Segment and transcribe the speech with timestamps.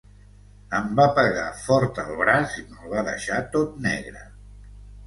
[0.77, 4.27] Em va pegar fort al braç i me’l va deixar tot negre.